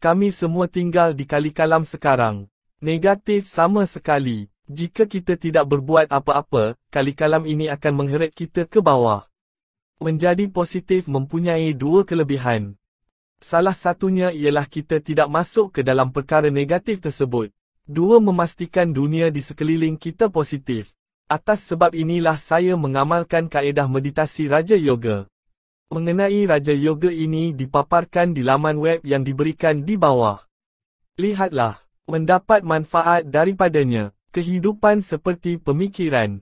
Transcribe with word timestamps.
Kami 0.00 0.32
semua 0.32 0.64
tinggal 0.64 1.12
di 1.12 1.28
kali 1.28 1.52
kalam 1.52 1.84
sekarang. 1.84 2.48
Negatif 2.80 3.44
sama 3.44 3.84
sekali. 3.84 4.48
Jika 4.64 5.04
kita 5.04 5.36
tidak 5.36 5.68
berbuat 5.68 6.08
apa-apa, 6.08 6.72
kali 6.88 7.12
kalam 7.12 7.44
ini 7.44 7.68
akan 7.68 7.92
mengheret 8.00 8.32
kita 8.32 8.64
ke 8.64 8.80
bawah. 8.80 9.28
Menjadi 10.00 10.48
positif 10.48 11.04
mempunyai 11.04 11.76
dua 11.76 12.08
kelebihan. 12.08 12.80
Salah 13.44 13.76
satunya 13.76 14.32
ialah 14.32 14.64
kita 14.64 15.04
tidak 15.04 15.28
masuk 15.28 15.68
ke 15.68 15.84
dalam 15.84 16.16
perkara 16.16 16.48
negatif 16.48 17.04
tersebut. 17.04 17.52
Dua 17.84 18.24
memastikan 18.24 18.96
dunia 18.96 19.28
di 19.28 19.44
sekeliling 19.44 20.00
kita 20.00 20.32
positif. 20.32 20.96
Atas 21.28 21.68
sebab 21.68 21.92
inilah 21.92 22.40
saya 22.40 22.72
mengamalkan 22.72 23.52
kaedah 23.52 23.84
meditasi 23.84 24.48
Raja 24.48 24.80
Yoga. 24.80 25.28
Mengenai 25.90 26.46
Raja 26.46 26.70
Yoga 26.70 27.10
ini 27.10 27.50
dipaparkan 27.50 28.30
di 28.30 28.46
laman 28.46 28.78
web 28.78 29.02
yang 29.02 29.26
diberikan 29.26 29.82
di 29.82 29.98
bawah. 29.98 30.38
Lihatlah, 31.18 31.82
mendapat 32.06 32.62
manfaat 32.62 33.26
daripadanya, 33.26 34.14
kehidupan 34.30 35.02
seperti 35.02 35.58
pemikiran, 35.58 36.38